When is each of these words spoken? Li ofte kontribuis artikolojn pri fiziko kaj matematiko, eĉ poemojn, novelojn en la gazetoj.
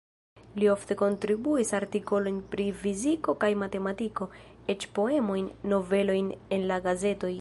Li 0.61 0.69
ofte 0.71 0.95
kontribuis 1.01 1.73
artikolojn 1.79 2.39
pri 2.55 2.65
fiziko 2.85 3.35
kaj 3.43 3.51
matematiko, 3.65 4.29
eĉ 4.75 4.87
poemojn, 4.97 5.51
novelojn 5.75 6.33
en 6.59 6.67
la 6.73 6.81
gazetoj. 6.89 7.29